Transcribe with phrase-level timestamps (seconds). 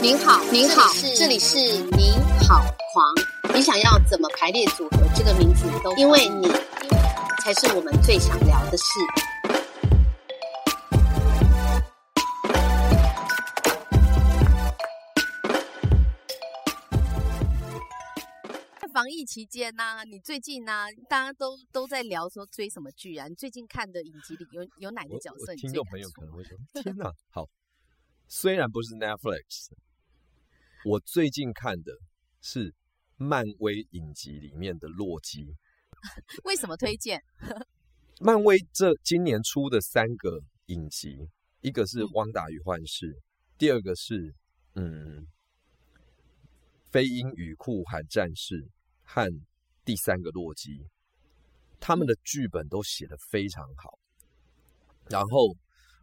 [0.00, 1.56] 您好，您好，这里是
[1.96, 2.12] 你
[2.46, 2.60] 好
[2.92, 3.54] 狂。
[3.54, 6.48] 你想要怎么排列组合这个名字都，因为你
[7.42, 8.84] 才是我们最想聊的事。
[19.14, 23.28] 疫期间呢，你最近呢，大家都都在聊说追什么剧啊？
[23.28, 25.54] 你最近看的影集里有有哪个角色？
[25.54, 27.48] 听众朋友可能会说： “天哪，好，
[28.26, 29.70] 虽然不是 Netflix。”
[30.84, 31.92] 我最近看的
[32.42, 32.74] 是
[33.16, 35.54] 漫威影集里面的洛基。
[36.44, 37.22] 为什么推荐？
[38.20, 41.28] 漫威这今年出的三个影集，
[41.60, 43.14] 一个是《汪达与幻视》，
[43.56, 44.34] 第二个是
[44.74, 45.22] 嗯
[46.90, 48.62] 《飞鹰与酷寒战士》，
[49.04, 49.30] 和
[49.84, 50.82] 第三个洛基。
[51.78, 53.98] 他们的剧本都写得非常好。
[55.08, 55.54] 然后，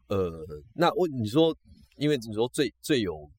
[0.07, 1.55] 呃，那我你说，
[1.97, 3.29] 因为你说最最有。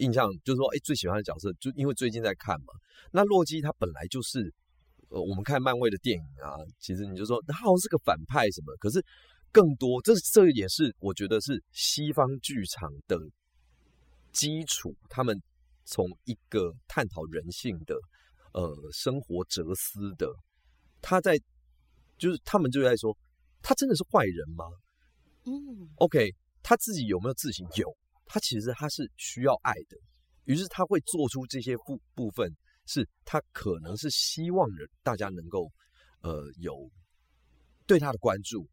[0.00, 2.66] 印象就是说，哎，最喜欢的角色就因为最近在看嘛。
[3.10, 4.54] 那洛基他本来就是，
[5.08, 8.72] 呃，我们看漫威的电影啊，其实你就说他好像是个反派什么。
[8.76, 9.04] 可是
[9.50, 13.18] 更多，这这也是我觉得是西方剧场的
[14.30, 14.94] 基础。
[15.08, 15.36] 他们
[15.84, 17.96] 从一个探讨人性的，
[18.52, 20.26] 呃，生活哲思的，
[21.00, 21.38] 他在
[22.16, 23.16] 就是他们就在说，
[23.62, 24.64] 他真的是坏人吗？
[25.44, 27.66] 嗯，OK，他自己有没有自信？
[27.76, 27.96] 有。
[28.30, 29.96] 他其实他是需要爱的，
[30.44, 32.54] 于是他会做出这些部部分，
[32.84, 35.72] 是他可能是希望人大家能够，
[36.20, 36.90] 呃，有
[37.86, 38.68] 对他的关注。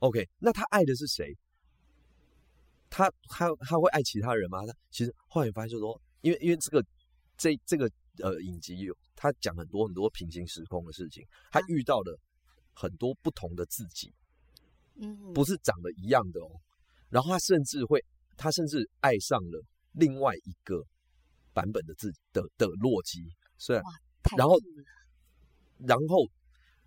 [0.00, 1.32] OK，那他爱的是谁？
[2.90, 4.66] 他他他会爱其他人吗？
[4.66, 6.84] 他其实后来发现就是说，因为因为这个
[7.36, 12.18] 这这个呃影集有他讲很多很多平行时空的事情，他遇到了
[12.74, 14.12] 很多不同的自己，
[14.96, 16.50] 嗯，不是长得一样的哦，
[17.08, 18.04] 然后他甚至会。
[18.34, 20.82] 他甚至爱上了另外一个
[21.52, 23.20] 版本的自己的的洛基，
[23.58, 23.84] 虽然，
[24.36, 24.56] 然后，
[25.86, 26.26] 然后，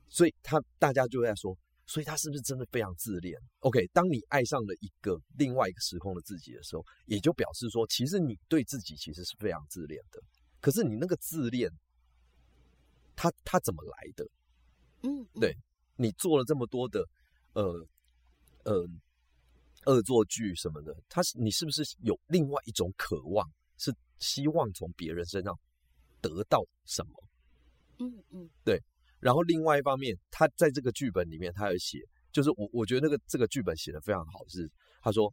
[0.09, 10.19] 所以他大家就在说，所以他是不是真的非常自恋？OK，当你爱上了一个另外一个时空的自己的时候，也就表示说，其实你对自己其实是非常自恋的。
[10.65, 11.69] 可是你那个自恋，
[13.15, 14.25] 他他怎么来的？
[15.03, 15.55] 嗯，对
[15.95, 17.07] 你做了这么多的，
[17.53, 17.87] 呃，
[18.63, 18.87] 呃。
[19.85, 25.55] 恶作剧什么的，他是你是不是有另外一种渴望，是希望从别人身上
[26.19, 27.13] 得到什么？
[27.99, 28.81] 嗯嗯，对。
[29.19, 31.99] 然后另外一方面，他在这个剧本里面，他有写，
[32.31, 34.67] 就是我我觉得那个这个剧本写的非常好，是
[35.03, 35.31] 他说，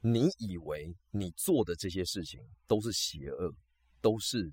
[0.00, 3.52] 你以为你做的这些事情都是邪恶，
[4.04, 4.52] 都是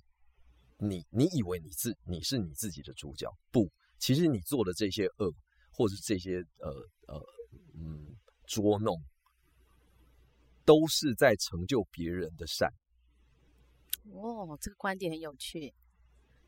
[0.78, 3.70] 你你以为你自你是你自己的主角，不，
[4.00, 5.32] 其实你做的这些恶，
[5.74, 6.70] 或者是这些呃
[7.08, 7.22] 呃
[7.76, 8.16] 嗯
[8.48, 8.96] 捉弄。
[10.64, 12.72] 都是在成就别人的善。
[14.14, 15.74] 哦，这个观点很有趣。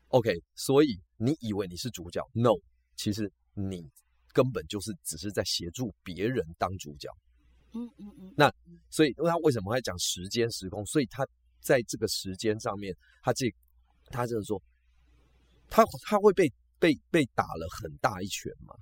[0.08, 2.52] OK，所以你以为你是主角？No，
[2.96, 3.90] 其实你
[4.32, 7.10] 根本就是只是在协助别人当主角。
[7.72, 8.34] 嗯嗯嗯。
[8.36, 8.54] 那
[8.88, 10.86] 所以他为什么会讲时间时空？
[10.86, 11.26] 所以他
[11.64, 13.52] 在这个时间上面，他这
[14.10, 14.62] 他就是说，
[15.68, 18.76] 他他会被被被打了很大一拳吗？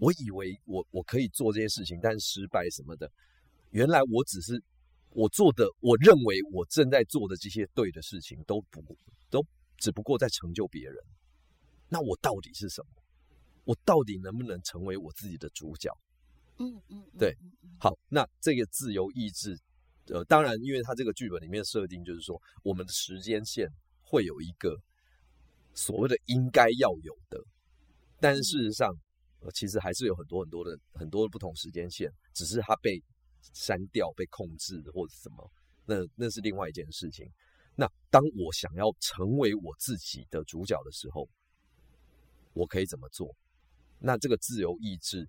[0.00, 3.08] 我以为我我可以做这些事情，但是失败什么的。
[3.70, 4.60] 原来我只是
[5.10, 8.82] 我做的，我认为我正在做的这些对的事情，都不
[9.30, 10.96] 都只不过在成就别人。
[11.88, 12.88] 那我到底是什么？
[13.62, 15.96] 我到底能不能成为我自己的主角？
[16.58, 17.36] 嗯嗯，对。
[17.78, 19.56] 好，那这个自由意志，
[20.08, 23.68] 呃，当然，因为他这个剧本里面设定就是说，我们的时间线
[24.02, 24.76] 会有一个
[25.74, 27.38] 所谓的应该要有的，
[28.20, 28.92] 但事实上，
[29.40, 33.02] 呃，其实还是有很多很多的很多不同时间线，只是它被。
[33.54, 35.52] 删掉、被控制或者什么，
[35.84, 37.30] 那那是另外一件事情。
[37.76, 41.28] 那当我想要成为我自己的主角的时候，
[42.54, 43.32] 我可以怎么做？
[44.00, 45.28] 那这个自由意志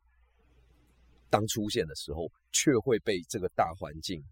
[1.29, 4.23] 当出现的时候，却会被这个大环境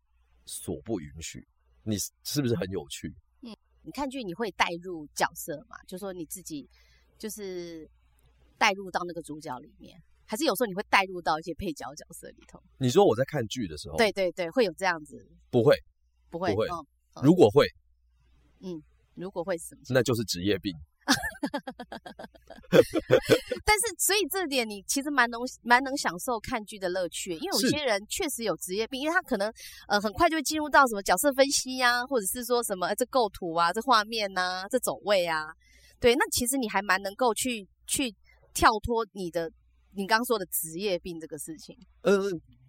[0.45, 1.47] 所不允许。
[1.83, 3.13] 你是不是很有趣？
[3.41, 5.77] 嗯，你看剧你会带入角色嘛？
[5.87, 6.69] 就说你自己
[7.17, 7.89] 就是
[8.57, 10.01] 带入到那个主角里面。
[10.27, 12.59] 还是有时候你会带入到一些配角角色里头。
[12.79, 15.23] 你说我在看剧的时候，对对对，会有这样子。
[15.51, 15.75] 不会，
[16.31, 16.67] 不会，不会。
[17.21, 17.67] 如果会，
[18.61, 18.81] 嗯，
[19.13, 19.81] 如果会什么？
[19.89, 20.75] 那就是职业病。
[23.63, 29.51] 但是，所以这点你其实蛮能蛮能享受看剧的乐趣，因为有些人确实有职业病，因为他可能
[29.87, 35.45] 呃很快就会进入到什么角色分析呀，或者是说什么这构图啊、这画面呐、这走位啊，
[35.99, 38.13] 对，那其实你还蛮能够去去
[38.53, 39.49] 跳脱你的。
[39.97, 41.73] 你刚说的职业病这个事情？
[42.01, 42.19] 呃，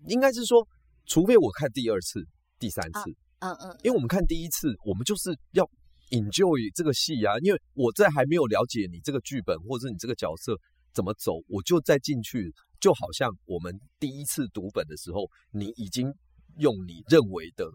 [0.06, 0.64] 应该是说，
[1.06, 2.24] 除非我看第二次、
[2.56, 3.10] 第三次，
[3.40, 5.68] 嗯嗯，因为我们看第一次，我们就是要
[6.10, 7.38] enjoy 这个戏啊。
[7.38, 10.58] 因为我在还没有了解你这个剧本或者你这个角色
[10.92, 16.14] 怎么走，我就再进去，就好像我们第一次读本的时候，你已经
[16.58, 17.70] 用你认为的。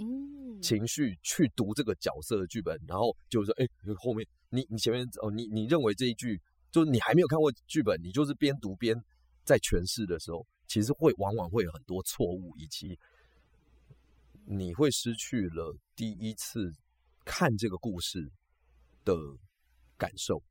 [0.00, 6.40] 嗯，情绪去读这个角色的剧本，然后就是说，哎，后面你你前面哦，你你认为这一句，
[6.70, 8.96] 就是你还没有看过剧本，你就是边读边
[9.42, 12.96] 在诠释的时候，其实会往往会有很多错误，以及
[14.44, 16.72] 你会失去了第一次
[17.28, 18.32] 看这个故事
[19.04, 19.14] 的
[19.98, 20.42] 感受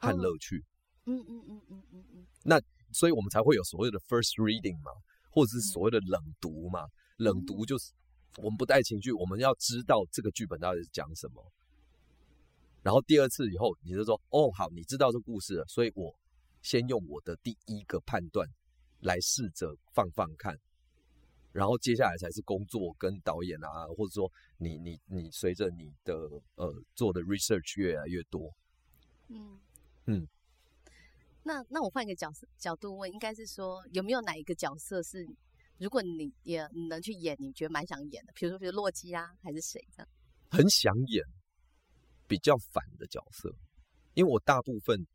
[0.00, 0.64] 和乐趣。
[1.04, 2.26] 嗯嗯嗯嗯嗯嗯。
[2.42, 2.60] 那
[2.92, 4.90] 所以我们才会有所谓的 first reading 嘛，
[5.30, 6.80] 或者是所谓的冷读嘛，
[7.18, 7.92] 冷读就是。
[8.36, 11.44] 我们不带情绪，我们要知道这个剧本到底是讲什么。
[12.84, 16.14] 然后第二次以后，你就说：“哦，好，你知道这故事了。”所以我
[16.62, 18.46] 先用我的第一个判断
[19.00, 20.56] 来试着放放看，
[21.52, 26.14] 然后接下来才是工作跟导演啊，或者说你你你随着你的
[26.56, 28.52] 呃做的 research 越来越多，
[29.28, 29.58] 嗯
[30.06, 30.28] 嗯。
[31.42, 35.26] 那那我换一个角色角度问，应该是说有没有哪一个角色是？
[35.80, 40.08] 如果你也能去演，你觉得蛮想演的，比如说，比如洛基啊，还是谁这样？
[40.50, 41.24] 很想演
[42.26, 43.48] 比较反的角色，
[44.14, 45.06] 因为我大部分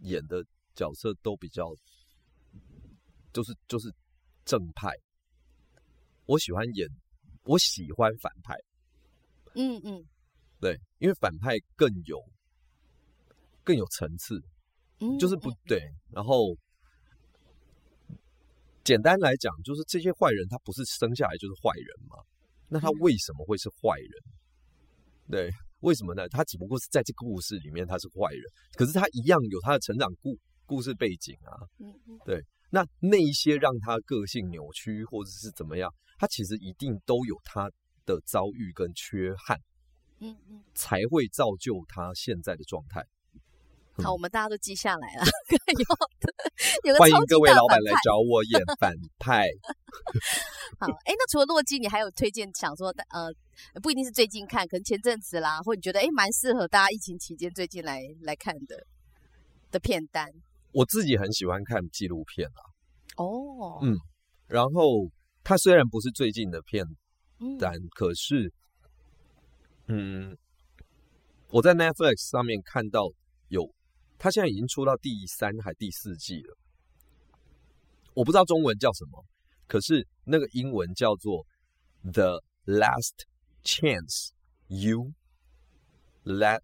[0.00, 0.44] 演的
[0.74, 1.72] 角色都比较，
[3.32, 3.88] 就是就是
[4.44, 4.92] 正派。
[6.30, 6.88] 我喜欢演，
[7.42, 8.54] 我喜欢反派。
[9.56, 10.04] 嗯嗯，
[10.60, 12.22] 对，因为反派更有
[13.64, 14.40] 更有层次，
[15.18, 16.56] 就是不对，然后。
[18.82, 22.16] 简单来讲，就是这些坏人他不是生下来就是坏人嘛？
[22.68, 24.10] 那他为什么会是坏人？
[25.30, 25.50] 对，
[25.80, 26.26] 为什么呢？
[26.28, 28.42] 他只不过是在这个故事里面他是坏人，
[28.72, 31.52] 可是他一样有他的成长故故事背景啊。
[31.78, 32.18] 嗯嗯。
[32.24, 37.70] 对，那那一些让他个性扭曲或者是怎么样，他其实一定都有他
[38.04, 39.58] 的遭遇跟缺憾。
[40.18, 40.62] 嗯嗯。
[40.74, 43.02] 才会造就他现在的状态。
[44.02, 45.24] 好，我们大家都记下来了。
[46.84, 49.48] 有欢迎各位老板来找我演反派。
[50.78, 53.32] 好，哎，那除了洛基，你还有推荐想说，呃，
[53.82, 58.86] 不一定是最近看，可能前阵子啦，或你觉得哎蛮适合大家疫情期间最近来来看的
[59.70, 60.30] 的片单。
[60.72, 62.60] 我自己很喜欢看纪录片啊。
[63.16, 63.80] 哦。
[63.82, 63.96] 嗯，
[64.46, 65.10] 然后
[65.42, 66.84] 它虽然不是最近的片
[67.58, 68.52] 但，可是，
[69.88, 70.36] 嗯，
[71.48, 73.08] 我在 Netflix 上面看到
[73.48, 73.74] 有。
[74.22, 76.54] 它现在已经出到第三还第四季了，
[78.12, 79.24] 我不知道中文叫什么，
[79.66, 81.46] 可是那个英文叫做
[82.12, 83.24] 《The Last
[83.64, 84.32] Chance
[84.66, 84.98] You》
[86.24, 86.60] ，Let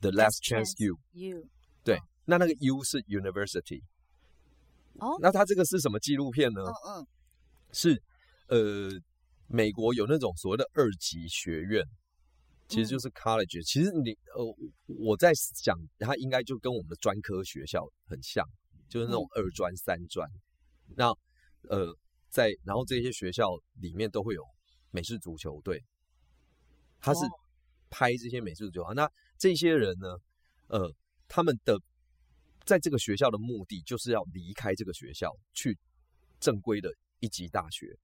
[0.00, 0.98] The Last Chance You。
[1.12, 1.44] You
[1.84, 3.84] 对，那那个 U 是 University。
[4.94, 6.60] 哦，那它这个是什么纪录片呢？
[6.62, 7.06] 嗯嗯，
[7.70, 8.02] 是
[8.48, 8.90] 呃，
[9.46, 11.84] 美国有那种所谓的二级学院。
[12.68, 14.44] 其实就是 college，其实你呃，
[14.86, 18.44] 我在想，它应该就跟我们的专科学校很像，
[18.88, 20.28] 就是那种二专、三专。
[20.96, 21.14] 那
[21.68, 21.96] 呃，
[22.28, 23.50] 在然后这些学校
[23.80, 24.42] 里面都会有
[24.90, 25.80] 美式足球队，
[26.98, 27.20] 他是
[27.88, 28.94] 拍这些美式足球。
[28.94, 29.08] 那
[29.38, 30.16] 这些人呢，
[30.66, 30.92] 呃，
[31.28, 31.78] 他们的
[32.64, 35.78] 在这个学校的目的就是要离开这个学校，去
[36.40, 36.90] 正规的
[37.20, 37.96] 一级大学。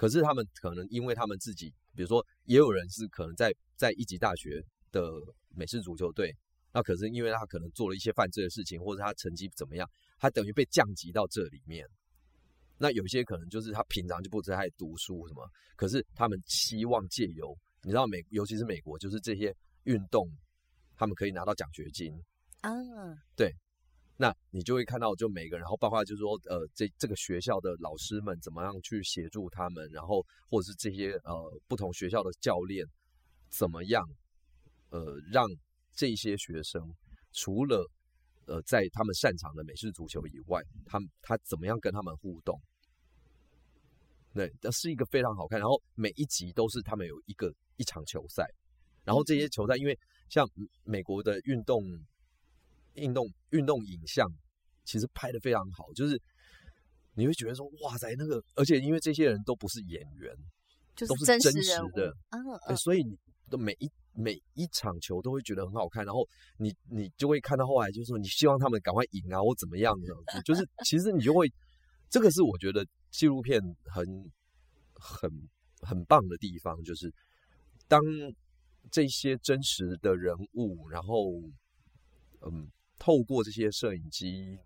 [0.00, 5.12] 可是他们可能因为他们自己，比如说也有人是可能在在一级大学的
[5.50, 6.34] 美式足球队，
[6.72, 9.86] 那可是因为他可能做了一些犯罪的事情，或者他成绩怎么样，
[10.18, 11.86] 他等于被降级到这里面。
[12.78, 19.54] 那有些可能就是他平常就不太读书什么，可是他们希望借由你知道美，尤其是美国，就是这些
[19.84, 20.26] 运动，
[20.96, 22.10] 他们可以拿到奖学金
[22.62, 22.72] 啊，
[23.36, 23.54] 对。
[24.22, 32.84] 那你就会看到，就每个人，然后包括就是说，呃，这这个学校的老师们怎么样去协助他们，然后或者是这些呃不同学校的教练
[33.48, 34.06] 怎么样，
[34.90, 35.46] 呃，让
[35.96, 36.94] 这些学生
[37.32, 37.90] 除了
[38.44, 42.60] 呃在他们擅长的美式足球以外，他们他怎么样跟他们互动？
[44.34, 45.58] 对，这是一个非常好看。
[45.58, 48.44] 然后每一集都是他们有一个一场球赛，
[49.02, 49.98] 然后这些球赛，因为
[50.28, 50.46] 像
[50.84, 51.82] 美国的运动。
[52.94, 54.26] 运动运动影像
[54.84, 56.20] 其实拍的非常好，就是
[57.14, 60.34] 你会觉得说哇塞，那个而且因为这些人都不是演员，
[61.06, 62.12] 都是真实的，
[62.66, 63.16] 嗯，所以你
[63.48, 66.26] 的每一每一场球都会觉得很好看，然后
[66.58, 71.50] 你你就会看到后来就是说你希望他们赶快赢啊或怎么样的，就是其实你就会
[72.08, 74.04] 这个是我觉得纪录片很
[74.94, 75.30] 很
[75.80, 77.12] 很棒的地方，就是
[77.86, 78.00] 当
[78.90, 81.32] 这些真实的人物，然后
[82.46, 82.68] 嗯。
[83.00, 84.58] 透过这些摄影机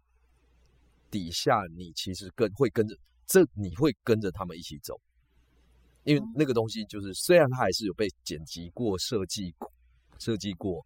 [1.11, 2.95] 底下，你其实跟会跟着
[3.27, 5.01] 这，你会跟着他们一起走，
[6.03, 9.73] 因为那个东西就是虽然它还是有被剪辑过、设计过、
[10.19, 10.85] 设计过，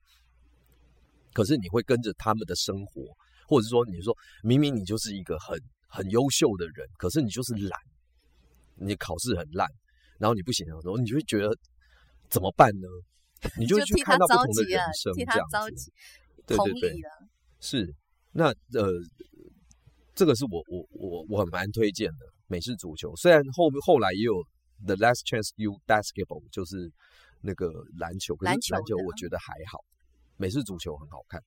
[1.32, 3.02] 可是你会跟着他们的生活，
[3.48, 7.80] 或者说你说明明你就是一个很很优秀的人，可是你就是懒，
[8.74, 9.66] 你考试很烂，
[10.18, 11.56] 然后你不行的时候，你就会觉得
[12.28, 12.86] 怎么办呢？
[13.56, 15.90] 你就去看到不同的人生，这样子，
[16.46, 17.00] 对对对，
[17.60, 17.94] 是
[18.32, 18.92] 那呃，
[20.14, 24.42] 这个是我我我我很蛮推荐的美式足球，虽然后后来也有
[24.86, 26.90] The Last Chance U Basketball，就是
[27.40, 29.84] 那个篮球，篮球篮球我觉得还好，
[30.36, 31.42] 美式足球很好看，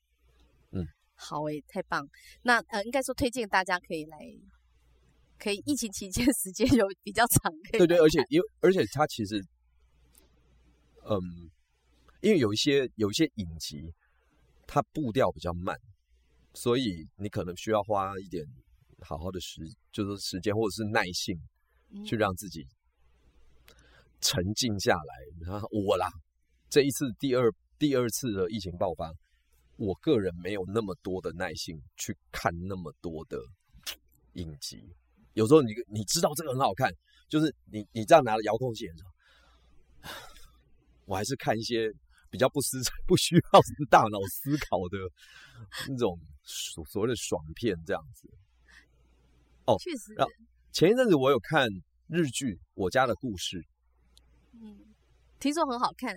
[0.72, 2.08] 嗯，好诶，太棒，
[2.44, 4.18] 那呃，应该说推荐大家可以来，
[5.40, 9.44] 可以疫情期间 时间有比较长，可以对对，而且因为而且它其实，
[11.04, 11.50] 嗯。
[12.22, 13.92] 因为有一些有一些影集，
[14.68, 15.76] 它步调比较慢，
[16.54, 18.46] 所以你可能需要花一点
[19.00, 21.40] 好好的时，就是时间或者是耐性，
[22.06, 22.68] 去让自己
[24.20, 25.48] 沉静下来。
[25.48, 26.08] 然 后我啦，
[26.70, 29.12] 这一次第二第二次的疫情爆发，
[29.78, 33.38] 我个人没有那么多的耐性去看那么多的
[34.34, 34.94] 影集。
[35.34, 36.94] 有时候你你知道这个很好看，
[37.30, 39.12] 就是你你这样拿着遥控器的时候，
[41.06, 41.92] 我还是看一些。
[42.32, 43.60] 比较不思 不需要
[43.90, 44.98] 大脑思考的
[45.90, 48.28] 那种所所谓的爽片这样子。
[49.66, 50.16] 哦，确实。
[50.72, 51.68] 前一阵子我有看
[52.08, 53.58] 日剧《我家的故事》，
[54.54, 54.80] 嗯，
[55.40, 56.16] 听说很好看，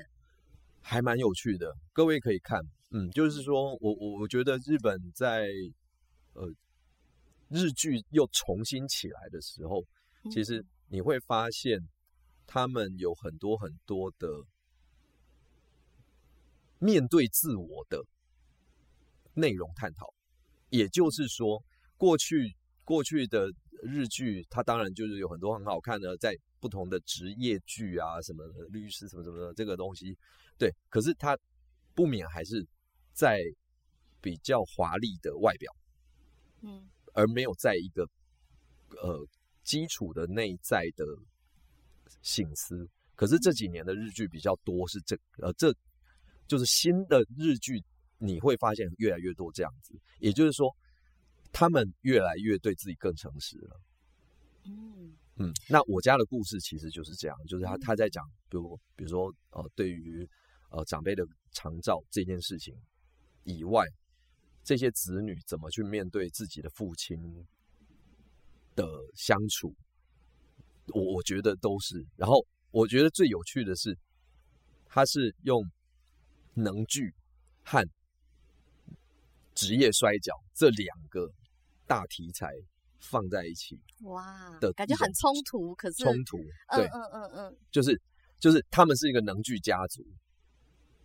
[0.80, 2.60] 还蛮有趣的，各位可以看。
[2.90, 5.48] 嗯，就是说我我我觉得日本在
[6.34, 6.48] 呃
[7.48, 9.84] 日剧又重新起来的时候，
[10.30, 11.80] 其实你会发现
[12.46, 14.28] 他们有很多很多的。
[16.84, 18.04] 面对自我的
[19.32, 20.12] 内容探讨，
[20.68, 21.64] 也就是说，
[21.96, 23.50] 过去过去的
[23.82, 30.14] 日剧，它当然就是有很多很好看的，在不同的职业剧啊，什么律师什么什么的这个东西，
[30.58, 31.38] 对，可是它
[31.94, 32.62] 不免还是
[33.14, 33.40] 在
[34.20, 35.74] 比较华丽的外表，
[36.60, 38.06] 嗯，而没有在一个
[39.02, 39.26] 呃
[39.62, 41.06] 基础的内在的
[42.20, 42.86] 醒思。
[43.14, 45.74] 可是这几年的日剧比较多是这呃这。
[46.46, 47.82] 就是新的日剧，
[48.18, 50.70] 你会发现越来越多这样子，也就是说，
[51.52, 53.80] 他们越来越对自己更诚实了。
[54.64, 60.28] 嗯嗯，那我家的故事其实就是这样，就是他他在讲，比如比如说呃，对于
[60.70, 62.74] 呃长辈的长照这件事情
[63.44, 63.86] 以外，
[64.62, 67.18] 这些子女怎么去面对自己的父亲
[68.76, 69.74] 的相处，
[70.88, 72.06] 我我觉得都是。
[72.16, 73.96] 然后我觉得最有趣的是，
[74.84, 75.64] 他是用。
[76.54, 77.14] 能剧
[77.62, 77.86] 和
[79.54, 81.32] 职业摔跤这两个
[81.86, 82.52] 大题材
[82.98, 85.74] 放在一起，哇，的感觉很冲突。
[85.74, 86.38] 可是冲突，
[86.74, 88.00] 对，嗯嗯嗯，就是
[88.38, 90.04] 就是他们是一个能剧家族，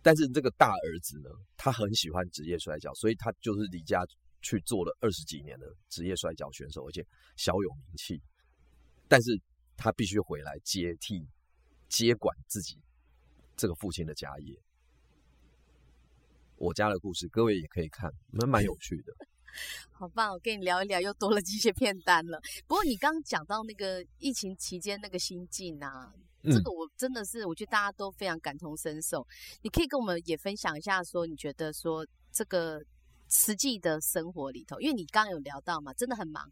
[0.02, 4.04] 但是这个大儿子呢，他很喜欢职业摔跤，所以他就是离家
[4.40, 8.20] 去做了二十几年的职业摔跤选手，而且小有名气。
[9.06, 9.38] 但是
[9.76, 11.28] 他必须回来接替
[11.88, 12.78] 接管自己
[13.56, 14.58] 这个父亲的家业。
[16.60, 19.12] 我家的故事，各位也可以看，蛮蛮有趣的。
[19.90, 22.38] 好棒，我跟你聊一聊，又多了这些片单了。
[22.66, 26.12] 不过你刚刚讲到那个疫情期间那个心境啊，
[26.44, 29.26] 这个我真的是，我觉得大家都非常感同身受。
[29.62, 32.80] 你可以跟我们也分享一下，说你觉得说这个
[33.30, 36.48] 实际的生活里头，因为你刚刚有聊到嘛，真的很忙。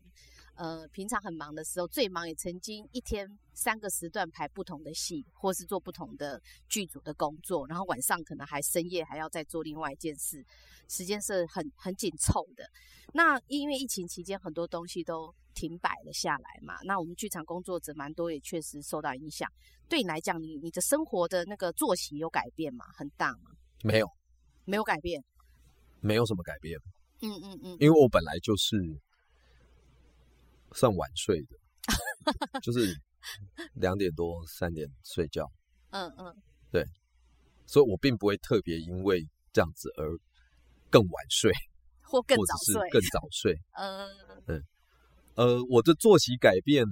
[0.59, 3.25] 呃，平常很忙的时候，最忙也曾经一天
[3.55, 10.45] 三个时段排不同的戏，或是做不同的剧组的工作，然后晚上可能还深夜还要再做另外一件事，
[10.89, 12.69] 时间是很很紧凑的。
[13.13, 19.49] 那因为疫情期间很多东西都停摆了下来嘛，那我们剧场工作者蛮多也确实受到影响。
[19.89, 22.85] 对你来讲，你你的生活的那个作息有改变吗？
[22.97, 23.53] 很大吗？
[23.85, 24.11] 没有，
[24.65, 25.23] 没有改变，
[26.01, 26.77] 没有什么改变。
[27.21, 28.77] 嗯嗯嗯，因为我本来就是。
[30.73, 32.95] 算晚睡的， 就是
[33.75, 35.51] 两点多三点睡觉。
[35.91, 36.35] 嗯嗯，
[36.71, 36.85] 对，
[37.67, 40.11] 所以我并不会特别因为这样子而
[40.91, 41.53] 更晚睡，
[42.03, 43.59] 或更早睡，更早睡。
[43.73, 44.09] 嗯
[44.47, 44.65] 嗯，
[45.35, 46.85] 呃，我的作息改变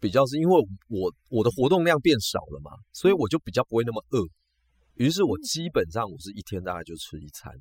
[0.00, 4.26] 比较是因为我我的活动量变少了嘛，所以我就比较不会那么饿。
[4.94, 7.54] 于是我基本上我是一天大概就吃一餐。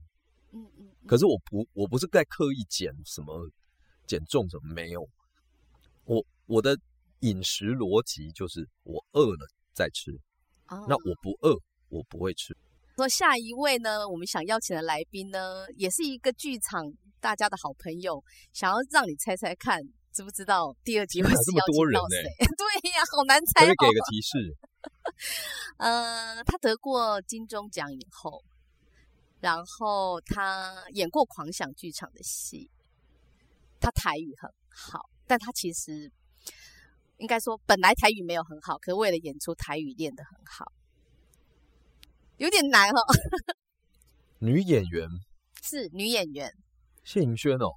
[0.52, 3.48] 嗯嗯，可是我不我不是在刻意减什么
[4.08, 5.08] 减重什么没有。
[6.10, 6.76] 我我的
[7.20, 10.12] 饮食逻辑就是我饿了再吃，
[10.68, 11.56] 那我不饿
[11.90, 12.58] 我不会吃。
[12.98, 16.84] 说下一位呢，我们想邀请的来宾呢，也是一个剧场
[17.20, 19.80] 大家的好朋友，想要让你猜猜看，
[20.12, 22.18] 知不知道第二集会是这么邀请多人到谁？
[22.18, 23.68] 欸 对呀，好难猜哦。
[23.68, 24.58] 可以给个提示。
[25.78, 28.44] 呃，他得过金钟奖以后，
[29.42, 32.68] 然后他演过狂想剧场的戏，
[33.80, 36.12] 他台语很好，但他其实
[37.18, 40.66] 应该说本来台语没有很好，可是为了演出台语练得很好，
[42.38, 42.98] 有点难哦。
[44.42, 45.08] 女演员
[45.62, 46.52] 是女演员，
[47.04, 47.70] 谢盈萱哦，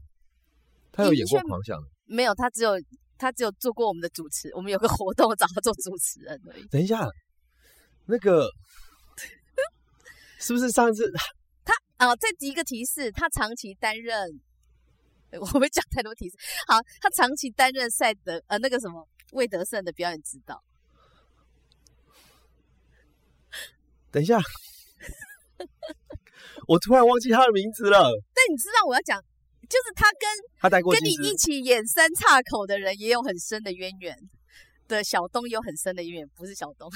[0.92, 1.78] 她有演过狂想。
[2.06, 2.72] 没有，她只有
[3.18, 6.66] 她只有做过我们的主持，我们有个活动找她做主持人而已。
[6.68, 7.06] 等一下，
[8.06, 8.48] 那个
[10.40, 11.12] 是不是上次
[11.98, 14.30] 啊，再提一个提示，他长期担任，呃
[15.40, 16.36] 我会讲太多提示。
[16.66, 20.62] 好，他长期担任赛德呃那个什么魏德胜的表演指导。
[24.10, 24.38] 等一下，
[26.68, 27.98] 我突然忘记他的名字了。
[28.34, 29.18] 但你知道我要讲，
[29.62, 30.20] 就是他跟
[30.58, 34.18] 他带过跟你一起演三岔口的人也有很深的渊源
[34.86, 36.90] 的小东有很深的渊源，不是小东。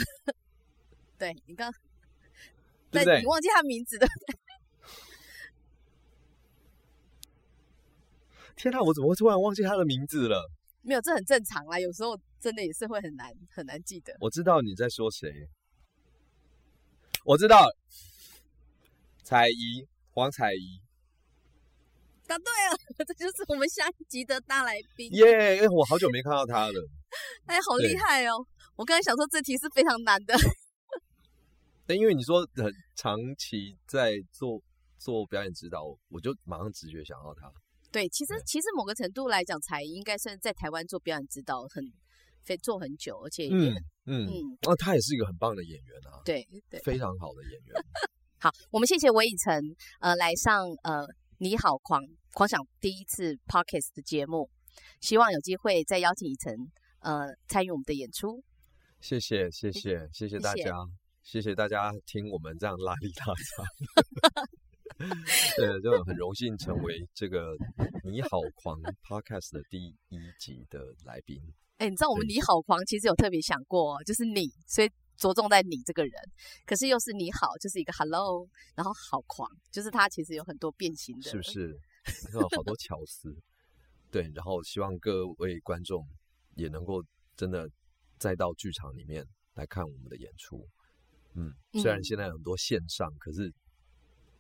[1.19, 1.73] 对你刚，
[2.91, 4.07] 对不对你忘记他名字的，
[8.57, 10.51] 天哪，我怎么会突然忘记他的名字了？
[10.83, 11.79] 没有，这很正常啦。
[11.79, 14.17] 有时候真的也是会很难很难记得。
[14.21, 15.49] 我知道你在说谁，
[17.25, 17.67] 我知道，
[19.23, 20.81] 彩怡，黄彩怡，
[22.27, 25.13] 答对了， 这就是我们下一集的大来宾。
[25.13, 26.89] 耶、哎我好久没看到他了。
[27.47, 28.47] 哎，好厉害哦！
[28.77, 30.35] 我刚才想说这题是非常难的。
[31.87, 34.63] 但因为你说很长期在做
[34.99, 37.53] 做表演指导，我就马上直觉想到他。
[37.97, 41.83] 对，其实其实某个程度来讲，才艺应该算在台湾做表演指导很
[42.43, 43.73] 非做很久，而且也嗯
[44.05, 46.79] 嗯，嗯啊，他也是一个很棒的演员啊，对对。
[46.81, 47.75] 非常好的演员。
[48.39, 51.07] 好，我们谢谢韦以诚呃来上呃
[51.39, 54.51] 你好狂狂想第一次 Podcast 的节目，
[55.01, 56.55] 希望有机会再邀请以诚
[56.99, 58.45] 呃参与我们的演出。
[59.01, 60.87] 谢谢谢谢谢谢大家，
[61.23, 63.25] 谢谢大家听我们这样拉里拉
[63.57, 64.45] 杂。
[64.99, 67.55] 对，就很荣幸成为这个
[68.05, 71.41] 你好狂 Podcast 的第一集的来宾。
[71.79, 76.13] 哎，你知道我们你好狂其实有特别想过、哦，就是你，所以着重在你这个人，
[76.65, 81.43] 可是又是你好，就是一个 hello，然后好狂，就是它其实有很多变形的，是不？
[81.43, 81.79] 是？
[82.33, 83.37] 有好多巧思，
[84.13, 86.07] 对，然后希望各位观众
[86.55, 87.03] 也能够
[87.37, 87.69] 真的
[88.17, 90.65] 再到剧场里面来看我们的演出。
[91.35, 93.53] 嗯，虽然嗯现在很多线上，可是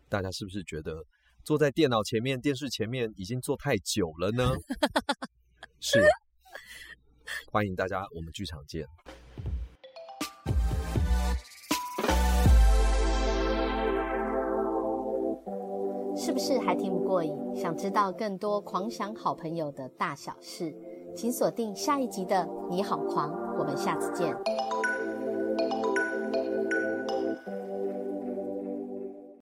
[0.09, 1.05] 大家是不是觉得
[1.45, 4.53] 坐在电脑前面、电视前面已经坐太久了呢？
[5.81, 6.05] 是，
[7.51, 8.87] 欢迎大家，我们剧场见。
[16.17, 17.33] 是不是还听不过瘾？
[17.55, 20.75] 想知道更多狂想好朋友的大小事，
[21.15, 22.37] 请锁定下一集的
[22.69, 24.35] 《你好狂》，我们下次见。